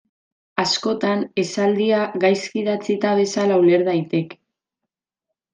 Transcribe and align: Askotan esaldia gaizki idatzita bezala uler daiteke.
Askotan 0.61 1.21
esaldia 1.43 1.99
gaizki 2.25 2.63
idatzita 2.63 3.13
bezala 3.23 3.63
uler 3.65 3.85
daiteke. 3.93 4.43